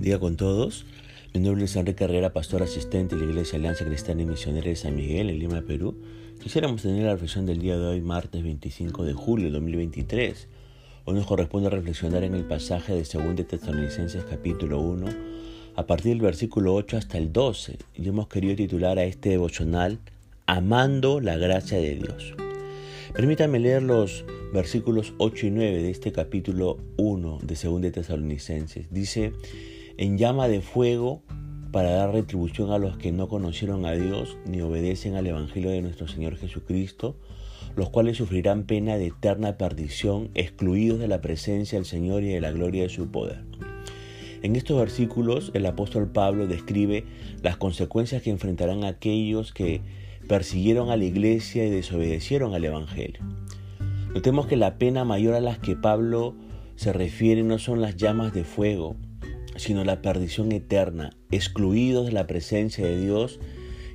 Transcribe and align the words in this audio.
bendiga 0.00 0.18
con 0.18 0.36
todos. 0.36 0.86
Mi 1.34 1.40
nombre 1.40 1.66
es 1.66 1.76
Enrique 1.76 2.06
Carrera, 2.06 2.32
pastor 2.32 2.62
asistente 2.62 3.16
de 3.16 3.22
la 3.26 3.32
Iglesia 3.32 3.58
Alianza 3.58 3.84
Cristiana 3.84 4.22
y 4.22 4.24
Misionera 4.24 4.66
de 4.66 4.74
San 4.74 4.96
Miguel, 4.96 5.28
en 5.28 5.38
Lima, 5.38 5.60
Perú. 5.60 5.94
Quisiéramos 6.42 6.80
tener 6.80 7.04
la 7.04 7.12
reflexión 7.12 7.44
del 7.44 7.58
día 7.58 7.76
de 7.76 7.84
hoy, 7.84 8.00
martes 8.00 8.42
25 8.42 9.04
de 9.04 9.12
julio 9.12 9.48
de 9.48 9.52
2023. 9.52 10.48
Hoy 11.04 11.14
nos 11.14 11.26
corresponde 11.26 11.68
reflexionar 11.68 12.24
en 12.24 12.34
el 12.34 12.46
pasaje 12.46 12.94
de 12.94 13.02
2 13.02 13.46
Tesalonicenses 13.46 14.24
capítulo 14.24 14.80
1, 14.80 15.06
a 15.76 15.86
partir 15.86 16.12
del 16.12 16.22
versículo 16.22 16.74
8 16.76 16.96
hasta 16.96 17.18
el 17.18 17.30
12. 17.30 17.76
Y 17.96 18.08
hemos 18.08 18.26
querido 18.28 18.56
titular 18.56 18.98
a 18.98 19.04
este 19.04 19.28
devocional 19.28 19.98
Amando 20.46 21.20
la 21.20 21.36
gracia 21.36 21.76
de 21.76 21.96
Dios. 21.96 22.32
Permítanme 23.12 23.58
leer 23.58 23.82
los 23.82 24.24
versículos 24.54 25.12
8 25.18 25.48
y 25.48 25.50
9 25.50 25.82
de 25.82 25.90
este 25.90 26.10
capítulo 26.10 26.78
1 26.96 27.40
de 27.42 27.54
2 27.54 27.92
Tesalonicenses. 27.92 28.86
Dice, 28.90 29.34
en 30.00 30.16
llama 30.16 30.48
de 30.48 30.62
fuego 30.62 31.22
para 31.72 31.90
dar 31.90 32.14
retribución 32.14 32.72
a 32.72 32.78
los 32.78 32.96
que 32.96 33.12
no 33.12 33.28
conocieron 33.28 33.84
a 33.84 33.92
Dios 33.92 34.38
ni 34.46 34.62
obedecen 34.62 35.14
al 35.14 35.26
Evangelio 35.26 35.68
de 35.70 35.82
nuestro 35.82 36.08
Señor 36.08 36.36
Jesucristo, 36.36 37.16
los 37.76 37.90
cuales 37.90 38.16
sufrirán 38.16 38.64
pena 38.64 38.96
de 38.96 39.08
eterna 39.08 39.58
perdición, 39.58 40.30
excluidos 40.32 41.00
de 41.00 41.06
la 41.06 41.20
presencia 41.20 41.76
del 41.76 41.84
Señor 41.84 42.22
y 42.22 42.28
de 42.28 42.40
la 42.40 42.50
gloria 42.50 42.84
de 42.84 42.88
su 42.88 43.10
poder. 43.10 43.44
En 44.40 44.56
estos 44.56 44.78
versículos 44.78 45.50
el 45.52 45.66
apóstol 45.66 46.10
Pablo 46.10 46.46
describe 46.46 47.04
las 47.42 47.58
consecuencias 47.58 48.22
que 48.22 48.30
enfrentarán 48.30 48.84
aquellos 48.84 49.52
que 49.52 49.82
persiguieron 50.26 50.88
a 50.88 50.96
la 50.96 51.04
iglesia 51.04 51.66
y 51.66 51.70
desobedecieron 51.70 52.54
al 52.54 52.64
Evangelio. 52.64 53.20
Notemos 54.14 54.46
que 54.46 54.56
la 54.56 54.78
pena 54.78 55.04
mayor 55.04 55.34
a 55.34 55.40
las 55.40 55.58
que 55.58 55.76
Pablo 55.76 56.34
se 56.76 56.94
refiere 56.94 57.42
no 57.42 57.58
son 57.58 57.82
las 57.82 57.98
llamas 57.98 58.32
de 58.32 58.44
fuego, 58.44 58.96
sino 59.60 59.84
la 59.84 60.02
perdición 60.02 60.52
eterna, 60.52 61.10
excluidos 61.30 62.06
de 62.06 62.12
la 62.12 62.26
presencia 62.26 62.86
de 62.86 63.00
Dios 63.00 63.38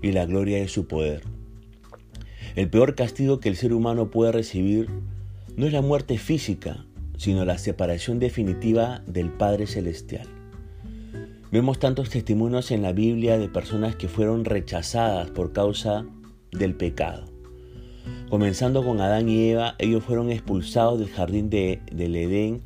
y 0.01 0.11
la 0.11 0.25
gloria 0.25 0.57
de 0.57 0.67
su 0.67 0.87
poder. 0.87 1.23
El 2.55 2.69
peor 2.69 2.95
castigo 2.95 3.39
que 3.39 3.49
el 3.49 3.55
ser 3.55 3.73
humano 3.73 4.11
puede 4.11 4.31
recibir 4.31 4.87
no 5.57 5.65
es 5.65 5.73
la 5.73 5.81
muerte 5.81 6.17
física, 6.17 6.85
sino 7.17 7.45
la 7.45 7.57
separación 7.57 8.19
definitiva 8.19 9.01
del 9.07 9.31
Padre 9.31 9.67
Celestial. 9.67 10.27
Vemos 11.51 11.79
tantos 11.79 12.09
testimonios 12.09 12.71
en 12.71 12.81
la 12.81 12.91
Biblia 12.91 13.37
de 13.37 13.49
personas 13.49 13.95
que 13.95 14.07
fueron 14.07 14.45
rechazadas 14.45 15.31
por 15.31 15.53
causa 15.53 16.05
del 16.51 16.75
pecado. 16.75 17.25
Comenzando 18.29 18.83
con 18.83 19.01
Adán 19.01 19.29
y 19.29 19.49
Eva, 19.49 19.75
ellos 19.79 20.03
fueron 20.03 20.31
expulsados 20.31 20.99
del 20.99 21.09
jardín 21.09 21.49
de, 21.49 21.81
del 21.91 22.15
Edén 22.15 22.61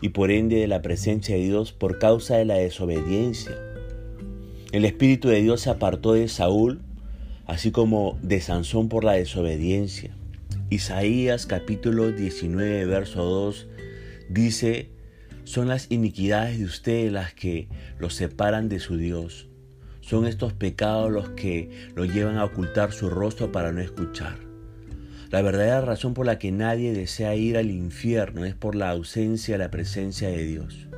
y 0.00 0.10
por 0.10 0.30
ende 0.30 0.56
de 0.56 0.66
la 0.66 0.82
presencia 0.82 1.36
de 1.36 1.42
Dios 1.42 1.72
por 1.72 1.98
causa 1.98 2.36
de 2.36 2.44
la 2.44 2.54
desobediencia. 2.54 3.56
El 4.72 4.84
Espíritu 4.84 5.28
de 5.28 5.42
Dios 5.42 5.62
se 5.62 5.70
apartó 5.70 6.14
de 6.14 6.28
Saúl, 6.28 6.80
así 7.46 7.70
como 7.70 8.18
de 8.22 8.40
Sansón 8.40 8.88
por 8.88 9.04
la 9.04 9.12
desobediencia. 9.12 10.14
Isaías 10.70 11.46
capítulo 11.46 12.12
19, 12.12 12.86
verso 12.86 13.24
2 13.24 13.66
dice, 14.28 14.90
son 15.44 15.66
las 15.66 15.90
iniquidades 15.90 16.58
de 16.58 16.64
ustedes 16.64 17.12
las 17.12 17.34
que 17.34 17.68
los 17.98 18.14
separan 18.14 18.68
de 18.68 18.78
su 18.78 18.96
Dios. 18.96 19.48
Son 20.00 20.26
estos 20.26 20.52
pecados 20.52 21.10
los 21.10 21.30
que 21.30 21.90
lo 21.96 22.04
llevan 22.04 22.38
a 22.38 22.44
ocultar 22.44 22.92
su 22.92 23.10
rostro 23.10 23.50
para 23.50 23.72
no 23.72 23.80
escuchar. 23.80 24.49
La 25.30 25.42
verdadera 25.42 25.80
razón 25.80 26.12
por 26.12 26.26
la 26.26 26.40
que 26.40 26.50
nadie 26.50 26.92
desea 26.92 27.36
ir 27.36 27.56
al 27.56 27.70
infierno 27.70 28.44
es 28.44 28.56
por 28.56 28.74
la 28.74 28.90
ausencia 28.90 29.54
de 29.54 29.58
la 29.58 29.70
presencia 29.70 30.28
de 30.28 30.44
Dios. 30.44 30.88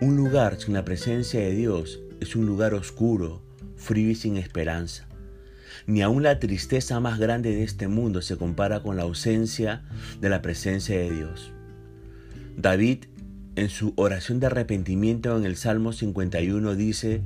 Un 0.00 0.14
lugar 0.14 0.60
sin 0.60 0.72
la 0.72 0.84
presencia 0.84 1.40
de 1.40 1.50
Dios 1.50 2.00
es 2.20 2.36
un 2.36 2.46
lugar 2.46 2.74
oscuro, 2.74 3.42
frío 3.74 4.08
y 4.08 4.14
sin 4.14 4.36
esperanza. 4.36 5.08
Ni 5.86 6.00
aun 6.00 6.22
la 6.22 6.38
tristeza 6.38 7.00
más 7.00 7.18
grande 7.18 7.50
de 7.50 7.64
este 7.64 7.88
mundo 7.88 8.22
se 8.22 8.36
compara 8.36 8.84
con 8.84 8.96
la 8.96 9.02
ausencia 9.02 9.82
de 10.20 10.28
la 10.28 10.42
presencia 10.42 10.96
de 10.96 11.10
Dios. 11.10 11.50
David, 12.56 13.06
en 13.56 13.68
su 13.68 13.94
oración 13.96 14.38
de 14.38 14.46
arrepentimiento 14.46 15.36
en 15.36 15.44
el 15.44 15.56
Salmo 15.56 15.92
51, 15.92 16.76
dice, 16.76 17.22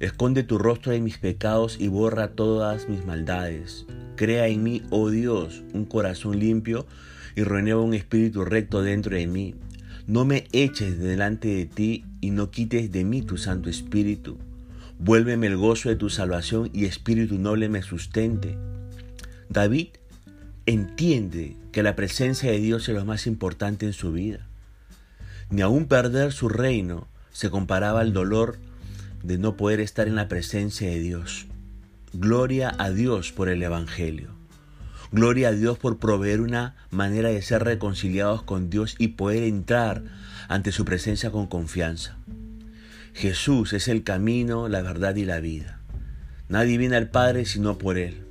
Esconde 0.00 0.44
tu 0.44 0.56
rostro 0.56 0.92
de 0.92 1.00
mis 1.00 1.18
pecados 1.18 1.76
y 1.78 1.88
borra 1.88 2.28
todas 2.28 2.88
mis 2.88 3.04
maldades. 3.04 3.84
Crea 4.16 4.48
en 4.48 4.62
mí, 4.62 4.82
oh 4.88 5.10
Dios, 5.10 5.62
un 5.74 5.84
corazón 5.84 6.40
limpio 6.40 6.86
y 7.36 7.42
renueva 7.42 7.82
un 7.82 7.92
espíritu 7.92 8.46
recto 8.46 8.82
dentro 8.82 9.14
de 9.14 9.26
mí. 9.26 9.54
No 10.06 10.24
me 10.24 10.46
eches 10.52 10.98
delante 10.98 11.48
de 11.48 11.66
ti 11.66 12.06
y 12.22 12.30
no 12.30 12.50
quites 12.50 12.90
de 12.90 13.04
mí 13.04 13.20
tu 13.20 13.36
Santo 13.36 13.68
Espíritu. 13.68 14.38
Vuélveme 14.98 15.48
el 15.48 15.58
gozo 15.58 15.90
de 15.90 15.96
tu 15.96 16.08
salvación 16.08 16.70
y 16.72 16.86
espíritu 16.86 17.38
noble 17.38 17.68
me 17.68 17.82
sustente. 17.82 18.56
David 19.50 19.88
entiende 20.64 21.58
que 21.72 21.82
la 21.82 21.94
presencia 21.94 22.50
de 22.50 22.58
Dios 22.58 22.88
es 22.88 22.94
lo 22.94 23.04
más 23.04 23.26
importante 23.26 23.84
en 23.84 23.92
su 23.92 24.12
vida. 24.12 24.46
Ni 25.50 25.60
aun 25.60 25.84
perder 25.84 26.32
su 26.32 26.48
reino 26.48 27.06
se 27.32 27.50
comparaba 27.50 28.00
al 28.00 28.14
dolor 28.14 28.56
de 29.22 29.38
no 29.38 29.56
poder 29.56 29.80
estar 29.80 30.08
en 30.08 30.14
la 30.14 30.28
presencia 30.28 30.88
de 30.88 31.00
Dios. 31.00 31.46
Gloria 32.12 32.74
a 32.78 32.90
Dios 32.90 33.32
por 33.32 33.48
el 33.48 33.62
Evangelio. 33.62 34.30
Gloria 35.12 35.48
a 35.48 35.52
Dios 35.52 35.78
por 35.78 35.98
proveer 35.98 36.40
una 36.40 36.76
manera 36.90 37.30
de 37.30 37.42
ser 37.42 37.64
reconciliados 37.64 38.42
con 38.42 38.70
Dios 38.70 38.94
y 38.98 39.08
poder 39.08 39.42
entrar 39.42 40.04
ante 40.48 40.72
su 40.72 40.84
presencia 40.84 41.30
con 41.30 41.46
confianza. 41.46 42.16
Jesús 43.12 43.72
es 43.72 43.88
el 43.88 44.04
camino, 44.04 44.68
la 44.68 44.82
verdad 44.82 45.16
y 45.16 45.24
la 45.24 45.40
vida. 45.40 45.80
Nadie 46.48 46.78
viene 46.78 46.96
al 46.96 47.10
Padre 47.10 47.44
sino 47.44 47.78
por 47.78 47.98
Él. 47.98 48.24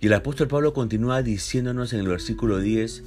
Y 0.00 0.06
el 0.06 0.14
apóstol 0.14 0.48
Pablo 0.48 0.72
continúa 0.72 1.22
diciéndonos 1.22 1.92
en 1.92 2.00
el 2.00 2.08
versículo 2.08 2.58
10, 2.58 3.04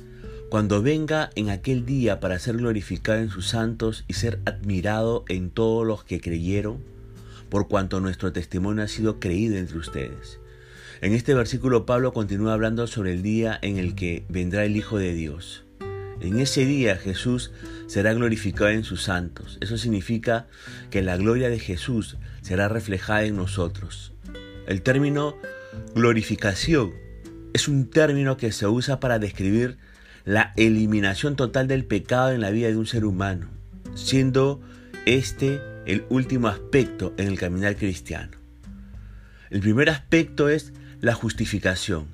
cuando 0.56 0.82
venga 0.82 1.32
en 1.36 1.50
aquel 1.50 1.86
día 1.86 2.22
para 2.22 2.40
ser 2.40 2.56
glorificado 2.56 3.20
en 3.20 3.30
sus 3.30 3.46
santos 3.46 4.06
y 4.08 4.14
ser 4.14 4.40
admirado 4.46 5.26
en 5.28 5.50
todos 5.50 5.86
los 5.86 6.06
que 6.06 6.22
creyeron, 6.22 6.82
por 7.50 7.68
cuanto 7.68 8.00
nuestro 8.00 8.32
testimonio 8.32 8.86
ha 8.86 8.88
sido 8.88 9.20
creído 9.20 9.58
entre 9.58 9.78
ustedes. 9.78 10.40
En 11.02 11.12
este 11.12 11.34
versículo 11.34 11.86
Pablo 11.86 12.14
continúa 12.14 12.54
hablando 12.54 12.88
sobre 12.88 13.12
el 13.12 13.22
día 13.22 13.60
en 13.62 13.78
el 13.78 13.96
que 13.96 14.24
vendrá 14.30 14.64
el 14.64 14.78
Hijo 14.78 14.98
de 14.98 15.14
Dios. 15.14 15.66
En 16.22 16.40
ese 16.40 16.66
día 16.66 16.96
Jesús 16.96 17.52
será 17.88 18.14
glorificado 18.14 18.70
en 18.70 18.86
sus 18.86 19.04
santos. 19.04 19.58
Eso 19.60 19.78
significa 19.78 20.48
que 20.90 21.02
la 21.02 21.18
gloria 21.18 21.50
de 21.50 21.60
Jesús 21.60 22.16
será 22.42 22.70
reflejada 22.70 23.26
en 23.26 23.36
nosotros. 23.36 24.14
El 24.68 24.84
término 24.84 25.36
glorificación 25.96 26.94
es 27.52 27.68
un 27.68 27.90
término 27.90 28.38
que 28.38 28.54
se 28.54 28.68
usa 28.68 29.02
para 29.02 29.20
describir 29.20 29.80
la 30.26 30.54
eliminación 30.58 31.36
total 31.36 31.68
del 31.68 31.86
pecado 31.86 32.32
en 32.32 32.42
la 32.42 32.50
vida 32.50 32.68
de 32.68 32.78
un 32.78 32.88
ser 32.88 33.06
humano, 33.06 33.48
siendo 33.94 34.60
este 35.06 35.62
el 35.86 36.04
último 36.10 36.48
aspecto 36.48 37.14
en 37.18 37.28
el 37.28 37.38
caminar 37.38 37.76
cristiano. 37.76 38.36
El 39.52 39.60
primer 39.62 39.90
aspecto 39.90 40.50
es 40.50 40.74
la 41.00 41.14
justificación 41.14 42.08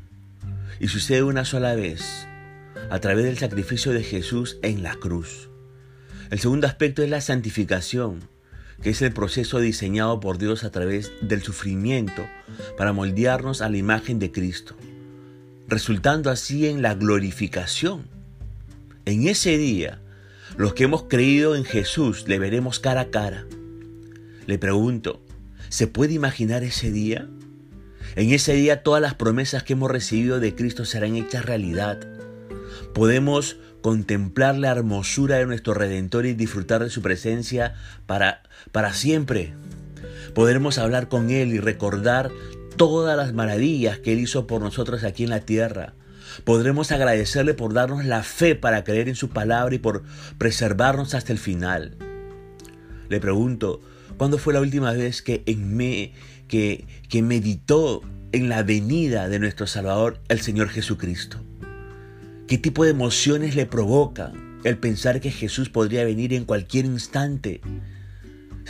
y 0.82 0.90
sucede 0.90 1.24
una 1.24 1.46
sola 1.46 1.74
vez, 1.74 2.28
a 2.90 3.00
través 3.00 3.24
del 3.24 3.38
sacrificio 3.38 3.94
de 3.94 4.04
Jesús 4.04 4.58
en 4.62 4.84
la 4.84 4.96
cruz. 4.96 5.50
El 6.30 6.40
segundo 6.40 6.68
aspecto 6.68 7.04
es 7.04 7.10
la 7.10 7.22
santificación, 7.22 8.20
que 8.84 8.90
es 8.90 9.02
el 9.02 9.14
proceso 9.14 9.60
diseñado 9.60 10.20
por 10.20 10.38
Dios 10.38 10.66
a 10.66 10.72
través 10.72 11.14
del 11.22 11.42
sufrimiento 11.44 12.28
para 12.78 12.92
moldearnos 12.92 13.62
a 13.62 13.70
la 13.70 13.78
imagen 13.78 14.20
de 14.20 14.32
Cristo 14.32 14.76
resultando 15.72 16.30
así 16.30 16.68
en 16.68 16.82
la 16.82 16.96
glorificación. 16.96 18.10
En 19.06 19.30
ese 19.30 19.58
día, 19.58 20.02
los 20.58 20.74
que 20.74 20.84
hemos 20.84 21.04
creído 21.04 21.56
en 21.56 21.64
Jesús 21.64 22.28
le 22.28 22.40
veremos 22.40 22.80
cara 22.80 23.02
a 23.02 23.10
cara. 23.10 23.46
Le 24.48 24.60
pregunto, 24.60 25.24
¿se 25.70 25.88
puede 25.88 26.14
imaginar 26.14 26.64
ese 26.64 26.92
día? 26.92 27.30
En 28.18 28.34
ese 28.34 28.54
día 28.54 28.84
todas 28.84 29.02
las 29.02 29.16
promesas 29.16 29.64
que 29.64 29.72
hemos 29.72 29.90
recibido 29.90 30.42
de 30.42 30.54
Cristo 30.56 30.84
serán 30.84 31.16
hechas 31.16 31.46
realidad. 31.46 32.02
Podemos 32.94 33.56
contemplar 33.82 34.58
la 34.58 34.72
hermosura 34.72 35.38
de 35.38 35.46
nuestro 35.46 35.74
Redentor 35.74 36.26
y 36.26 36.34
disfrutar 36.34 36.84
de 36.84 36.90
su 36.90 37.02
presencia 37.02 37.76
para, 38.08 38.44
para 38.74 38.94
siempre. 38.94 39.54
Podremos 40.36 40.78
hablar 40.78 41.08
con 41.08 41.30
Él 41.30 41.54
y 41.54 41.60
recordar 41.60 42.30
todas 42.78 43.18
las 43.18 43.34
maravillas 43.34 44.00
que 44.00 44.14
Él 44.14 44.20
hizo 44.20 44.48
por 44.48 44.62
nosotros 44.62 45.04
aquí 45.04 45.24
en 45.24 45.30
la 45.30 45.42
tierra. 45.42 45.94
Podremos 46.44 46.92
agradecerle 46.92 47.54
por 47.54 47.74
darnos 47.74 48.06
la 48.06 48.24
fe 48.24 48.56
para 48.56 48.84
creer 48.84 49.10
en 49.10 49.16
su 49.16 49.30
palabra 49.30 49.76
y 49.76 49.80
por 49.80 50.04
preservarnos 50.38 51.14
hasta 51.14 51.34
el 51.34 51.40
final. 51.40 51.98
Le 53.10 53.20
pregunto, 53.20 53.82
¿cuándo 54.18 54.38
fue 54.38 54.54
la 54.54 54.62
última 54.62 54.94
vez 54.94 55.22
que, 55.22 55.44
en 55.46 55.78
que, 56.48 56.86
que 57.10 57.22
meditó 57.22 58.02
en 58.32 58.50
la 58.50 58.64
venida 58.64 59.28
de 59.28 59.40
nuestro 59.40 59.68
Salvador, 59.68 60.20
el 60.30 60.40
Señor 60.40 60.70
Jesucristo? 60.70 61.44
¿Qué 62.48 62.58
tipo 62.58 62.84
de 62.84 62.92
emociones 62.92 63.56
le 63.56 63.66
provoca 63.66 64.32
el 64.64 64.78
pensar 64.78 65.22
que 65.22 65.32
Jesús 65.32 65.70
podría 65.70 66.06
venir 66.06 66.34
en 66.34 66.46
cualquier 66.46 66.86
instante? 66.86 67.62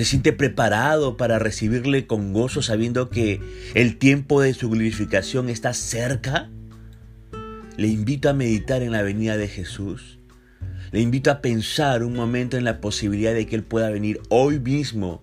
¿Se 0.01 0.06
siente 0.06 0.33
preparado 0.33 1.15
para 1.15 1.38
recibirle 1.38 2.07
con 2.07 2.33
gozo 2.33 2.63
sabiendo 2.63 3.12
que 3.12 3.39
el 3.75 4.00
tiempo 4.00 4.42
de 4.42 4.56
su 4.56 4.68
glorificación 4.68 5.48
está 5.48 5.75
cerca? 5.75 6.50
Le 7.77 7.88
invito 7.88 8.27
a 8.27 8.33
meditar 8.33 8.81
en 8.81 8.94
la 8.94 9.03
venida 9.03 9.38
de 9.38 9.48
Jesús. 9.48 10.18
Le 10.92 11.01
invito 11.01 11.30
a 11.30 11.39
pensar 11.39 12.03
un 12.03 12.15
momento 12.15 12.57
en 12.57 12.63
la 12.63 12.81
posibilidad 12.81 13.36
de 13.36 13.45
que 13.45 13.56
Él 13.56 13.62
pueda 13.62 13.92
venir 13.92 14.19
hoy 14.30 14.59
mismo 14.59 15.21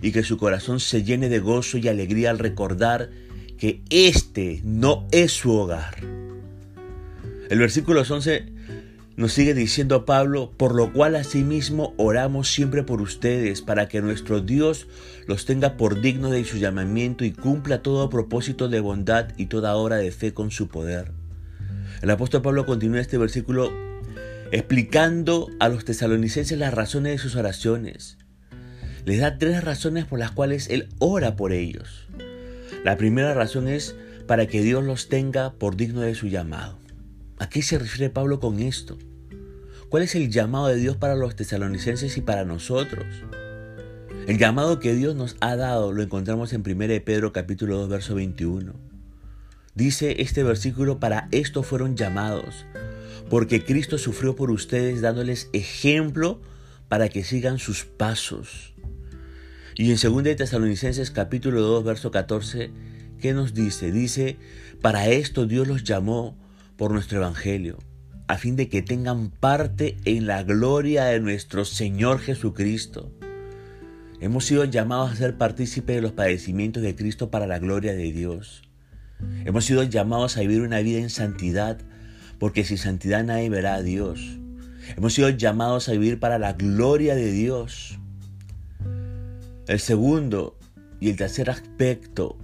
y 0.00 0.12
que 0.12 0.22
su 0.22 0.38
corazón 0.38 0.78
se 0.78 1.02
llene 1.02 1.28
de 1.28 1.40
gozo 1.40 1.78
y 1.78 1.88
alegría 1.88 2.30
al 2.30 2.38
recordar 2.38 3.10
que 3.58 3.82
este 3.90 4.60
no 4.62 5.08
es 5.10 5.32
su 5.32 5.50
hogar. 5.50 5.96
El 7.50 7.58
versículo 7.58 8.02
11 8.08 8.59
nos 9.20 9.34
sigue 9.34 9.52
diciendo 9.52 10.06
Pablo, 10.06 10.50
por 10.56 10.74
lo 10.74 10.94
cual 10.94 11.14
asimismo 11.14 11.92
oramos 11.98 12.50
siempre 12.50 12.84
por 12.84 13.02
ustedes, 13.02 13.60
para 13.60 13.86
que 13.86 14.00
nuestro 14.00 14.40
Dios 14.40 14.86
los 15.26 15.44
tenga 15.44 15.76
por 15.76 16.00
dignos 16.00 16.30
de 16.30 16.42
su 16.46 16.56
llamamiento 16.56 17.26
y 17.26 17.30
cumpla 17.30 17.82
todo 17.82 18.08
propósito 18.08 18.70
de 18.70 18.80
bondad 18.80 19.28
y 19.36 19.44
toda 19.44 19.76
obra 19.76 19.96
de 19.96 20.10
fe 20.10 20.32
con 20.32 20.50
su 20.50 20.68
poder. 20.68 21.12
El 22.00 22.08
apóstol 22.08 22.40
Pablo 22.40 22.64
continúa 22.64 23.02
este 23.02 23.18
versículo 23.18 23.70
explicando 24.52 25.50
a 25.60 25.68
los 25.68 25.84
tesalonicenses 25.84 26.58
las 26.58 26.72
razones 26.72 27.12
de 27.12 27.18
sus 27.18 27.36
oraciones. 27.36 28.16
Les 29.04 29.20
da 29.20 29.36
tres 29.36 29.62
razones 29.62 30.06
por 30.06 30.18
las 30.18 30.30
cuales 30.30 30.70
él 30.70 30.88
ora 30.98 31.36
por 31.36 31.52
ellos. 31.52 32.08
La 32.84 32.96
primera 32.96 33.34
razón 33.34 33.68
es 33.68 33.94
para 34.26 34.46
que 34.46 34.62
Dios 34.62 34.82
los 34.82 35.10
tenga 35.10 35.52
por 35.52 35.76
digno 35.76 36.00
de 36.00 36.14
su 36.14 36.28
llamado. 36.28 36.78
¿A 37.38 37.50
qué 37.50 37.60
se 37.60 37.78
refiere 37.78 38.08
Pablo 38.08 38.40
con 38.40 38.60
esto? 38.60 38.96
¿Cuál 39.90 40.04
es 40.04 40.14
el 40.14 40.30
llamado 40.30 40.68
de 40.68 40.76
Dios 40.76 40.96
para 40.96 41.16
los 41.16 41.34
tesalonicenses 41.34 42.16
y 42.16 42.20
para 42.20 42.44
nosotros? 42.44 43.04
El 44.28 44.38
llamado 44.38 44.78
que 44.78 44.94
Dios 44.94 45.16
nos 45.16 45.36
ha 45.40 45.56
dado 45.56 45.90
lo 45.90 46.00
encontramos 46.00 46.52
en 46.52 46.60
1 46.60 47.04
Pedro 47.04 47.32
capítulo 47.32 47.76
2 47.78 47.88
verso 47.88 48.14
21. 48.14 48.72
Dice 49.74 50.22
este 50.22 50.44
versículo, 50.44 51.00
para 51.00 51.26
esto 51.32 51.64
fueron 51.64 51.96
llamados, 51.96 52.66
porque 53.28 53.64
Cristo 53.64 53.98
sufrió 53.98 54.36
por 54.36 54.52
ustedes 54.52 55.00
dándoles 55.00 55.50
ejemplo 55.52 56.40
para 56.88 57.08
que 57.08 57.24
sigan 57.24 57.58
sus 57.58 57.84
pasos. 57.84 58.74
Y 59.74 59.90
en 59.90 59.98
2 60.00 60.36
Tesalonicenses 60.36 61.10
capítulo 61.10 61.62
2 61.62 61.82
verso 61.82 62.12
14, 62.12 62.70
¿qué 63.20 63.32
nos 63.32 63.54
dice? 63.54 63.90
Dice, 63.90 64.36
para 64.80 65.08
esto 65.08 65.46
Dios 65.46 65.66
los 65.66 65.82
llamó 65.82 66.38
por 66.76 66.92
nuestro 66.92 67.18
evangelio 67.18 67.78
a 68.30 68.38
fin 68.38 68.54
de 68.54 68.68
que 68.68 68.80
tengan 68.80 69.28
parte 69.28 69.96
en 70.04 70.28
la 70.28 70.44
gloria 70.44 71.06
de 71.06 71.18
nuestro 71.18 71.64
Señor 71.64 72.20
Jesucristo. 72.20 73.10
Hemos 74.20 74.44
sido 74.44 74.64
llamados 74.64 75.10
a 75.10 75.16
ser 75.16 75.36
partícipes 75.36 75.96
de 75.96 76.02
los 76.02 76.12
padecimientos 76.12 76.80
de 76.80 76.94
Cristo 76.94 77.32
para 77.32 77.48
la 77.48 77.58
gloria 77.58 77.92
de 77.92 78.12
Dios. 78.12 78.62
Hemos 79.44 79.64
sido 79.64 79.82
llamados 79.82 80.36
a 80.36 80.42
vivir 80.42 80.60
una 80.60 80.78
vida 80.78 81.00
en 81.00 81.10
santidad, 81.10 81.78
porque 82.38 82.62
sin 82.62 82.78
santidad 82.78 83.24
nadie 83.24 83.50
verá 83.50 83.74
a 83.74 83.82
Dios. 83.82 84.38
Hemos 84.96 85.14
sido 85.14 85.30
llamados 85.30 85.88
a 85.88 85.92
vivir 85.92 86.20
para 86.20 86.38
la 86.38 86.52
gloria 86.52 87.16
de 87.16 87.32
Dios. 87.32 87.98
El 89.66 89.80
segundo 89.80 90.56
y 91.00 91.10
el 91.10 91.16
tercer 91.16 91.50
aspecto 91.50 92.36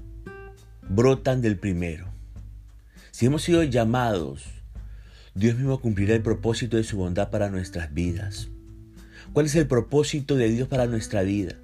brotan 0.88 1.42
del 1.42 1.56
primero. 1.60 2.08
Si 3.12 3.26
hemos 3.26 3.44
sido 3.44 3.62
llamados 3.62 4.55
Dios 5.36 5.56
mismo 5.56 5.82
cumplirá 5.82 6.14
el 6.14 6.22
propósito 6.22 6.78
de 6.78 6.82
su 6.82 6.96
bondad 6.96 7.28
para 7.28 7.50
nuestras 7.50 7.92
vidas. 7.92 8.48
¿Cuál 9.34 9.44
es 9.44 9.54
el 9.54 9.66
propósito 9.66 10.34
de 10.34 10.48
Dios 10.48 10.66
para 10.66 10.86
nuestra 10.86 11.24
vida? 11.24 11.56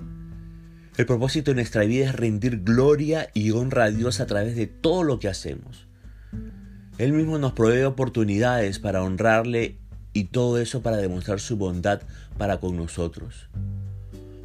El 0.99 1.07
propósito 1.07 1.53
de 1.53 1.55
nuestra 1.55 1.85
vida 1.85 2.05
es 2.05 2.15
rendir 2.15 2.65
gloria 2.65 3.31
y 3.33 3.51
honra 3.53 3.85
a 3.85 3.91
Dios 3.91 4.21
a 4.21 4.27
través 4.27 4.57
de 4.57 4.67
todo 4.67 5.05
lo 5.05 5.19
que 5.19 5.29
hacemos. 5.29 5.87
Él 6.99 7.15
mismo 7.15 7.39
nos 7.39 7.55
provee 7.55 7.85
oportunidades 7.85 8.79
para 8.79 9.03
honrarle 9.03 9.79
y 10.13 10.25
todo 10.25 10.59
eso 10.59 10.83
para 10.83 10.99
demostrar 10.99 11.41
su 11.41 11.57
bondad 11.57 12.03
para 12.37 12.61
con 12.61 12.77
nosotros. 12.77 13.49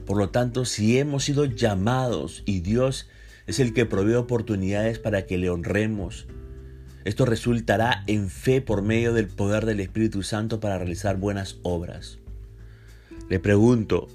Por 0.06 0.15
lo 0.15 0.30
tanto, 0.30 0.63
si 0.63 1.00
hemos 1.00 1.25
sido 1.25 1.44
llamados 1.44 2.44
y 2.45 2.62
Dios 2.62 3.09
es 3.45 3.59
el 3.59 3.73
que 3.73 3.85
provee 3.85 4.13
oportunidades 4.13 5.00
para 5.00 5.25
que 5.25 5.38
le 5.38 5.50
honremos, 5.50 6.27
esto 7.07 7.24
resultará 7.25 8.04
en 8.06 8.30
fe 8.30 8.59
por 8.59 8.81
medio 8.81 9.13
del 9.13 9.30
poder 9.30 9.65
del 9.65 9.80
Espíritu 9.80 10.24
Santo 10.24 10.59
para 10.59 10.77
realizar 10.77 11.15
buenas 11.15 11.57
obras. 11.63 12.19
Le 13.30 13.39
pregunto, 13.39 14.09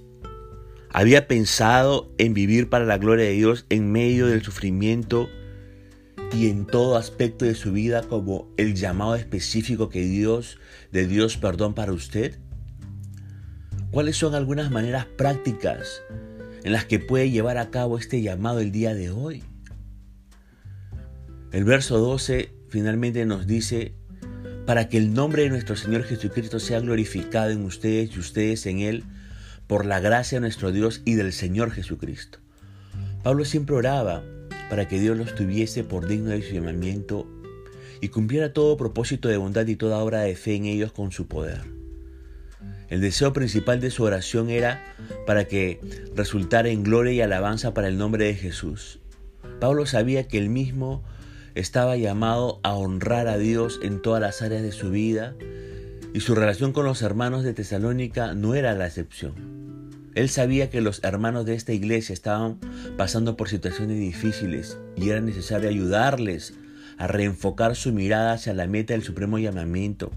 ¿había 0.90 1.26
pensado 1.26 2.12
en 2.18 2.34
vivir 2.34 2.68
para 2.68 2.84
la 2.84 2.98
gloria 2.98 3.24
de 3.24 3.32
Dios 3.32 3.64
en 3.70 3.90
medio 3.90 4.26
del 4.26 4.42
sufrimiento 4.42 5.30
y 6.34 6.50
en 6.50 6.66
todo 6.66 6.98
aspecto 6.98 7.46
de 7.46 7.54
su 7.54 7.72
vida 7.72 8.02
como 8.02 8.52
el 8.58 8.74
llamado 8.74 9.14
específico 9.14 9.88
que 9.88 10.02
Dios, 10.02 10.58
de 10.90 11.06
Dios 11.06 11.38
perdón 11.38 11.72
para 11.72 11.94
usted? 11.94 12.40
¿Cuáles 13.90 14.18
son 14.18 14.34
algunas 14.34 14.70
maneras 14.70 15.06
prácticas 15.06 16.02
en 16.62 16.72
las 16.72 16.84
que 16.84 16.98
puede 16.98 17.30
llevar 17.30 17.56
a 17.56 17.70
cabo 17.70 17.96
este 17.96 18.20
llamado 18.20 18.60
el 18.60 18.70
día 18.70 18.94
de 18.94 19.10
hoy? 19.10 19.42
El 21.52 21.64
verso 21.64 21.96
12 21.96 22.60
finalmente 22.72 23.26
nos 23.26 23.46
dice, 23.46 23.92
para 24.64 24.88
que 24.88 24.96
el 24.96 25.12
nombre 25.12 25.42
de 25.42 25.50
nuestro 25.50 25.76
Señor 25.76 26.04
Jesucristo 26.04 26.58
sea 26.58 26.80
glorificado 26.80 27.50
en 27.50 27.64
ustedes 27.64 28.16
y 28.16 28.18
ustedes 28.18 28.64
en 28.64 28.78
Él, 28.78 29.04
por 29.66 29.84
la 29.84 30.00
gracia 30.00 30.36
de 30.36 30.40
nuestro 30.40 30.72
Dios 30.72 31.02
y 31.04 31.14
del 31.14 31.34
Señor 31.34 31.70
Jesucristo. 31.70 32.38
Pablo 33.22 33.44
siempre 33.44 33.76
oraba 33.76 34.22
para 34.70 34.88
que 34.88 34.98
Dios 34.98 35.18
los 35.18 35.34
tuviese 35.34 35.84
por 35.84 36.08
digno 36.08 36.30
de 36.30 36.40
su 36.40 36.54
llamamiento 36.54 37.26
y 38.00 38.08
cumpliera 38.08 38.54
todo 38.54 38.78
propósito 38.78 39.28
de 39.28 39.36
bondad 39.36 39.66
y 39.66 39.76
toda 39.76 39.98
obra 39.98 40.22
de 40.22 40.34
fe 40.34 40.54
en 40.54 40.64
ellos 40.64 40.92
con 40.92 41.12
su 41.12 41.28
poder. 41.28 41.60
El 42.88 43.02
deseo 43.02 43.34
principal 43.34 43.80
de 43.80 43.90
su 43.90 44.02
oración 44.02 44.48
era 44.48 44.82
para 45.26 45.44
que 45.44 45.78
resultara 46.16 46.70
en 46.70 46.82
gloria 46.82 47.12
y 47.12 47.20
alabanza 47.20 47.74
para 47.74 47.88
el 47.88 47.98
nombre 47.98 48.24
de 48.24 48.34
Jesús. 48.34 48.98
Pablo 49.60 49.84
sabía 49.84 50.26
que 50.26 50.38
el 50.38 50.48
mismo 50.48 51.04
estaba 51.54 51.96
llamado 51.96 52.60
a 52.62 52.74
honrar 52.74 53.28
a 53.28 53.38
Dios 53.38 53.80
en 53.82 54.00
todas 54.00 54.20
las 54.20 54.42
áreas 54.42 54.62
de 54.62 54.72
su 54.72 54.90
vida 54.90 55.34
y 56.14 56.20
su 56.20 56.34
relación 56.34 56.72
con 56.72 56.84
los 56.84 57.02
hermanos 57.02 57.44
de 57.44 57.54
Tesalónica 57.54 58.34
no 58.34 58.54
era 58.54 58.74
la 58.74 58.86
excepción. 58.86 59.62
Él 60.14 60.28
sabía 60.28 60.68
que 60.68 60.82
los 60.82 61.02
hermanos 61.04 61.46
de 61.46 61.54
esta 61.54 61.72
iglesia 61.72 62.12
estaban 62.12 62.58
pasando 62.98 63.36
por 63.36 63.48
situaciones 63.48 63.98
difíciles 63.98 64.78
y 64.96 65.08
era 65.08 65.20
necesario 65.20 65.70
ayudarles 65.70 66.54
a 66.98 67.06
reenfocar 67.06 67.76
su 67.76 67.92
mirada 67.92 68.34
hacia 68.34 68.52
la 68.52 68.66
meta 68.66 68.92
del 68.92 69.02
supremo 69.02 69.38
llamamiento. 69.38 70.10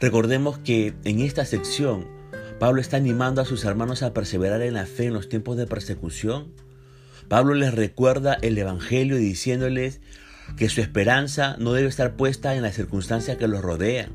Recordemos 0.00 0.58
que 0.58 0.94
en 1.04 1.20
esta 1.20 1.44
sección 1.44 2.06
Pablo 2.60 2.80
está 2.80 2.96
animando 2.96 3.40
a 3.40 3.44
sus 3.44 3.64
hermanos 3.64 4.02
a 4.02 4.14
perseverar 4.14 4.62
en 4.62 4.74
la 4.74 4.86
fe 4.86 5.06
en 5.06 5.14
los 5.14 5.28
tiempos 5.28 5.56
de 5.56 5.66
persecución 5.66 6.52
Pablo 7.28 7.54
les 7.54 7.74
recuerda 7.74 8.38
el 8.40 8.56
Evangelio 8.56 9.16
diciéndoles 9.16 10.00
que 10.56 10.70
su 10.70 10.80
esperanza 10.80 11.56
no 11.58 11.74
debe 11.74 11.88
estar 11.88 12.16
puesta 12.16 12.54
en 12.54 12.62
las 12.62 12.74
circunstancias 12.74 13.36
que 13.36 13.48
los 13.48 13.60
rodean, 13.60 14.12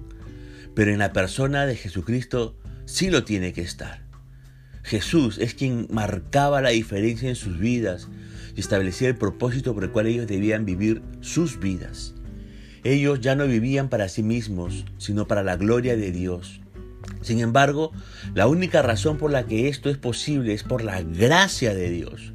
pero 0.74 0.92
en 0.92 1.00
la 1.00 1.14
persona 1.14 1.68
de 1.68 1.76
Jesucristo 1.76 2.58
sí 2.86 3.12
lo 3.12 3.24
tiene 3.24 3.54
que 3.54 3.62
estar. 3.62 4.02
Jesús 4.82 5.38
es 5.38 5.54
quien 5.54 5.88
marcaba 5.92 6.62
la 6.62 6.72
diferencia 6.72 7.30
en 7.30 7.36
sus 7.36 7.60
vidas 7.60 8.10
y 8.56 8.60
establecía 8.60 9.10
el 9.10 9.16
propósito 9.16 9.74
por 9.74 9.84
el 9.84 9.92
cual 9.92 10.08
ellos 10.08 10.28
debían 10.28 10.66
vivir 10.66 11.02
sus 11.22 11.60
vidas. 11.60 12.16
Ellos 12.84 13.22
ya 13.22 13.36
no 13.36 13.48
vivían 13.48 13.90
para 13.90 14.10
sí 14.10 14.24
mismos, 14.24 14.86
sino 14.98 15.28
para 15.28 15.44
la 15.44 15.56
gloria 15.56 15.96
de 15.96 16.12
Dios. 16.12 16.60
Sin 17.22 17.40
embargo, 17.40 17.94
la 18.34 18.48
única 18.48 18.82
razón 18.82 19.18
por 19.18 19.32
la 19.32 19.46
que 19.46 19.70
esto 19.70 19.90
es 19.90 19.98
posible 19.98 20.54
es 20.54 20.64
por 20.64 20.84
la 20.84 21.02
gracia 21.02 21.74
de 21.74 21.90
Dios. 21.90 22.34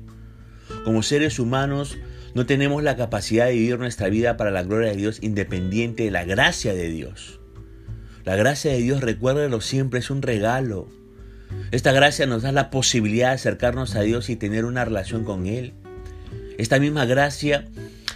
Como 0.85 1.03
seres 1.03 1.39
humanos 1.39 1.99
no 2.35 2.47
tenemos 2.47 2.83
la 2.83 2.97
capacidad 2.97 3.47
de 3.47 3.53
vivir 3.53 3.79
nuestra 3.79 4.09
vida 4.09 4.37
para 4.37 4.51
la 4.51 4.63
gloria 4.63 4.91
de 4.91 4.97
Dios 4.97 5.19
independiente 5.23 6.05
de 6.05 6.11
la 6.11 6.25
gracia 6.25 6.75
de 6.75 6.89
Dios. 6.89 7.41
La 8.25 8.37
gracia 8.37 8.73
de 8.73 8.79
Dios, 8.79 9.01
recuérdelo 9.01 9.61
siempre, 9.61 10.01
es 10.01 10.11
un 10.11 10.23
regalo. 10.23 10.89
Esta 11.71 11.93
gracia 11.93 12.27
nos 12.27 12.43
da 12.43 12.53
la 12.53 12.71
posibilidad 12.71 13.29
de 13.29 13.35
acercarnos 13.35 13.95
a 13.95 14.03
Dios 14.03 14.29
y 14.29 14.37
tener 14.37 14.65
una 14.65 14.85
relación 14.85 15.25
con 15.25 15.47
Él. 15.47 15.73
Esta 16.59 16.79
misma 16.79 17.07
gracia 17.07 17.69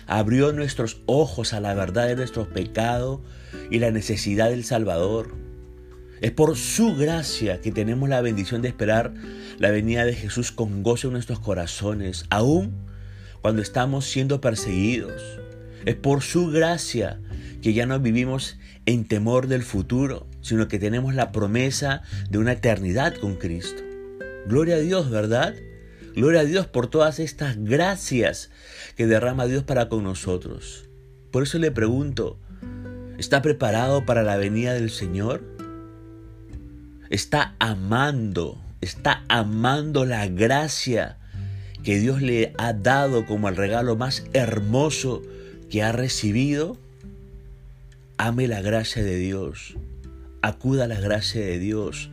abrió 0.07 0.53
nuestros 0.53 1.01
ojos 1.07 1.53
a 1.53 1.61
la 1.61 1.75
verdad 1.75 2.09
de 2.09 2.17
nuestro 2.17 2.49
pecado 2.49 3.23
y 3.71 3.79
la 3.79 3.91
necesidad 3.91 4.51
del 4.51 4.65
Salvador. 4.65 5.42
Es 6.23 6.31
por 6.31 6.57
su 6.57 6.95
gracia 6.95 7.61
que 7.61 7.73
tenemos 7.73 8.09
la 8.09 8.21
bendición 8.21 8.63
de 8.63 8.69
esperar 8.69 9.13
la 9.59 9.73
venida 9.73 10.05
de 10.05 10.15
Jesús 10.15 10.53
con 10.53 10.85
gozo 10.85 11.09
en 11.09 11.15
nuestros 11.15 11.41
corazones, 11.41 12.27
aún 12.31 12.87
cuando 13.41 13.61
estamos 13.61 14.05
siendo 14.05 14.41
perseguidos. 14.41 15.21
Es 15.85 15.97
por 15.97 16.23
su 16.23 16.47
gracia 16.47 17.21
que 17.61 17.73
ya 17.73 17.87
no 17.87 17.99
vivimos 17.99 18.57
en 18.87 19.05
temor 19.05 19.49
del 19.49 19.65
futuro, 19.65 20.29
sino 20.43 20.69
que 20.69 20.79
tenemos 20.79 21.13
la 21.17 21.33
promesa 21.33 22.03
de 22.31 22.39
una 22.39 22.53
eternidad 22.53 23.17
con 23.17 23.35
Cristo. 23.35 23.83
Gloria 24.47 24.77
a 24.77 24.81
Dios, 24.81 25.11
¿verdad? 25.11 25.57
Gloria 26.15 26.43
a 26.43 26.45
Dios 26.45 26.69
por 26.69 26.87
todas 26.87 27.19
estas 27.19 27.57
gracias 27.57 28.51
que 28.97 29.09
derrama 29.09 29.47
Dios 29.47 29.65
para 29.65 29.89
con 29.89 30.05
nosotros. 30.05 30.89
Por 31.33 31.43
eso 31.43 31.59
le 31.59 31.73
pregunto, 31.73 32.39
¿está 33.19 33.43
preparado 33.43 34.07
para 34.07 34.23
la 34.23 34.37
venida 34.37 34.73
del 34.75 34.91
Señor? 34.91 35.52
¿Está 37.13 37.55
amando, 37.59 38.59
está 38.81 39.23
amando 39.29 40.07
la 40.07 40.29
gracia 40.29 41.19
que 41.85 41.99
Dios 41.99 42.23
le 42.23 42.55
ha 42.57 42.73
dado 42.73 43.27
como 43.27 43.51
el 43.51 43.57
regalo 43.57 43.97
más 43.97 44.25
hermoso 44.33 45.21
que 45.69 45.83
ha 45.83 45.93
recibido? 45.93 46.79
Ame 48.17 48.49
la 48.49 48.63
gracia 48.63 49.03
de 49.03 49.17
Dios, 49.17 49.77
acuda 50.41 50.85
a 50.85 50.87
la 50.87 51.01
gracia 51.01 51.43
de 51.43 51.59
Dios, 51.59 52.09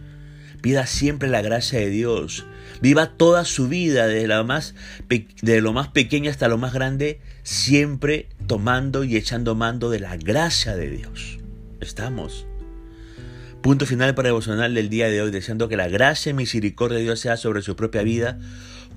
pida 0.61 0.85
siempre 0.85 1.29
la 1.29 1.41
gracia 1.41 1.79
de 1.79 1.89
Dios, 1.89 2.45
viva 2.81 3.15
toda 3.15 3.45
su 3.45 3.69
vida, 3.69 4.05
desde 4.05 4.27
lo 4.27 4.43
más, 4.43 4.75
de 5.41 5.61
lo 5.61 5.71
más 5.71 5.87
pequeño 5.87 6.29
hasta 6.29 6.49
lo 6.49 6.57
más 6.57 6.73
grande, 6.73 7.21
siempre 7.43 8.27
tomando 8.47 9.05
y 9.05 9.15
echando 9.15 9.55
mando 9.55 9.89
de 9.91 10.01
la 10.01 10.17
gracia 10.17 10.75
de 10.75 10.89
Dios. 10.89 11.39
Estamos. 11.79 12.48
Punto 13.61 13.85
final 13.85 14.15
para 14.15 14.29
devocional 14.29 14.73
del 14.73 14.89
día 14.89 15.09
de 15.09 15.21
hoy, 15.21 15.31
deseando 15.31 15.67
que 15.67 15.75
la 15.75 15.89
gracia 15.89 16.29
y 16.29 16.33
misericordia 16.33 16.97
de 16.97 17.03
Dios 17.03 17.19
sea 17.19 17.35
sobre 17.35 17.61
su 17.61 17.75
propia 17.75 18.03
vida. 18.03 18.39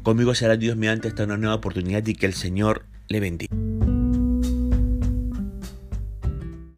Conmigo 0.05 0.37
será 0.37 0.57
Dios 0.57 0.77
mediante 0.77 1.09
esta 1.09 1.27
nueva 1.27 1.57
oportunidad 1.57 2.07
y 2.07 2.15
que 2.15 2.27
el 2.27 2.35
Señor 2.35 2.87
le 3.09 3.19
bendiga. 3.19 3.53